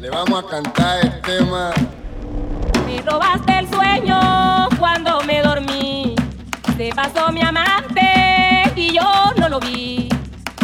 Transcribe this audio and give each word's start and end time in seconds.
Le 0.00 0.10
vamos 0.10 0.44
a 0.44 0.46
cantar 0.46 1.00
el 1.04 1.20
tema. 1.22 1.72
Me 2.86 3.02
robaste 3.02 3.58
el 3.58 3.68
sueño 3.68 4.68
cuando 4.78 5.20
me 5.22 5.42
dormí. 5.42 6.14
Se 6.76 6.90
pasó 6.94 7.32
mi 7.32 7.42
amante 7.42 8.72
y 8.76 8.92
yo 8.94 9.32
no 9.36 9.48
lo 9.48 9.58
vi. 9.58 10.08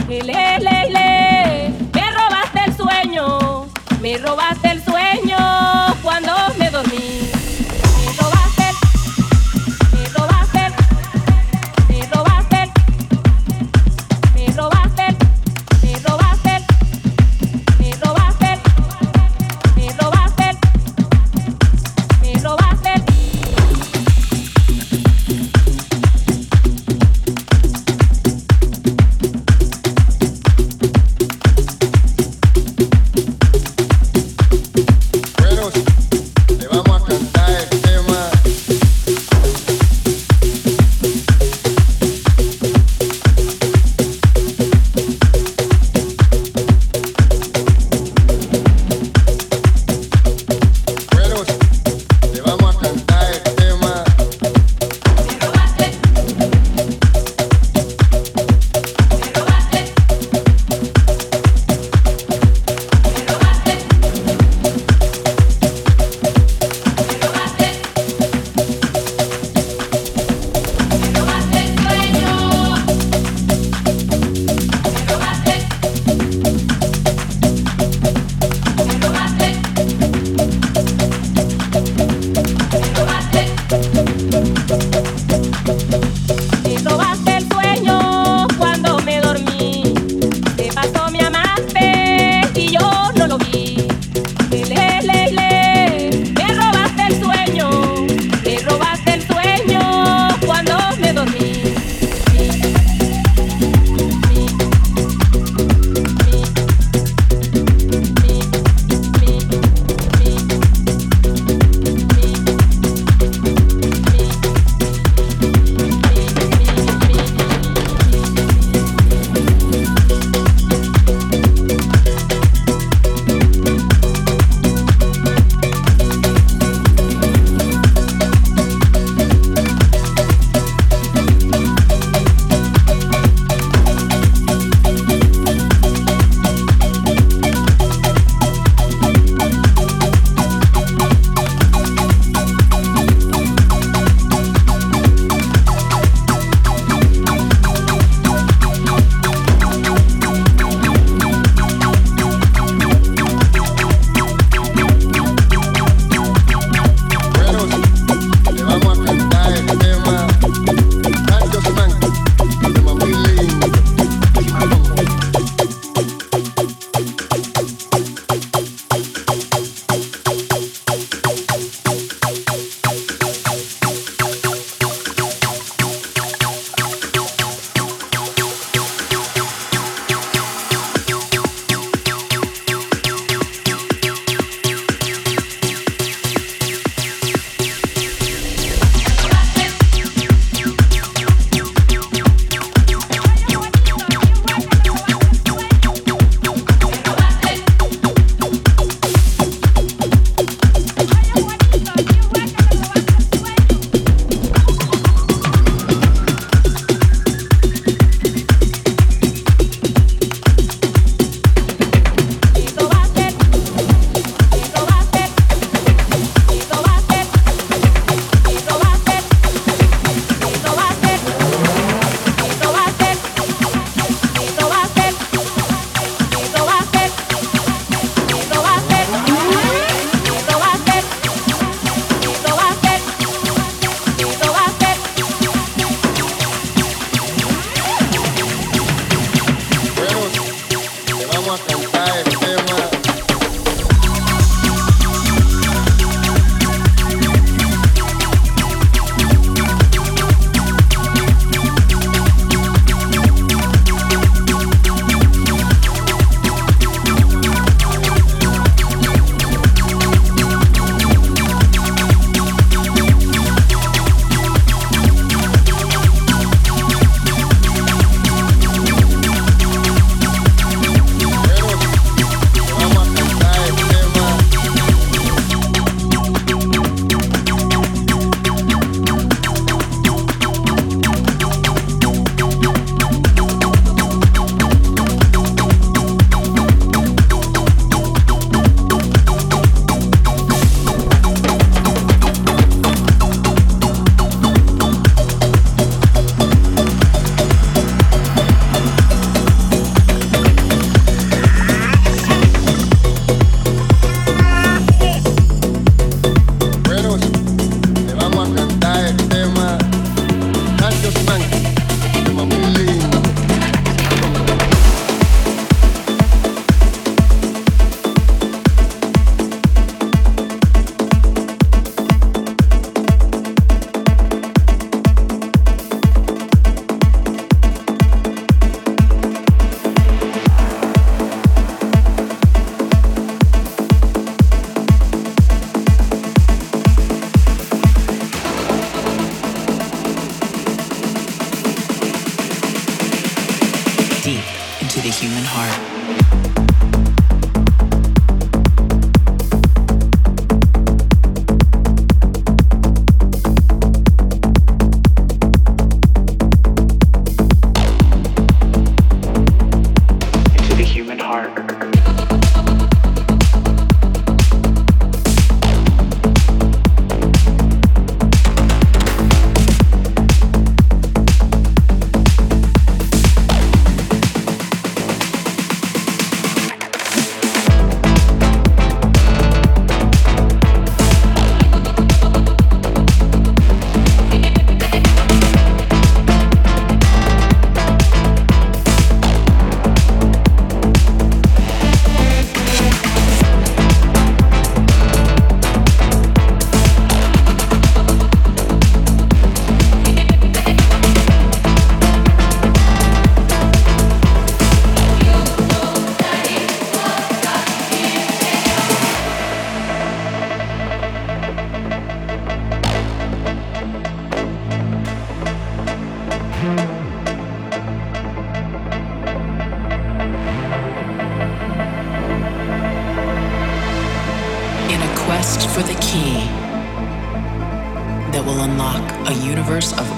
Le, 0.08 0.22
le, 0.22 0.58
le, 0.60 0.90
le. 0.90 1.74
Me 1.92 2.10
robaste 2.12 2.60
el 2.64 2.76
sueño. 2.76 3.66
Me 4.00 4.18
robaste 4.18 4.63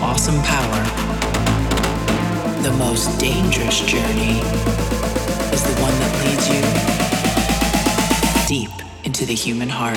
awesome 0.03 0.41
power. 0.43 0.83
The 2.63 2.73
most 2.79 3.19
dangerous 3.19 3.81
journey 3.81 4.41
is 5.53 5.63
the 5.63 5.77
one 5.81 5.95
that 6.01 6.13
leads 6.25 6.49
you 6.49 6.63
deep 8.47 8.71
into 9.05 9.25
the 9.25 9.35
human 9.35 9.69
heart. 9.69 9.97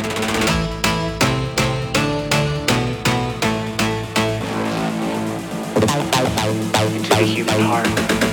Into 6.96 7.10
the 7.10 7.24
human 7.24 7.60
heart. 7.62 8.29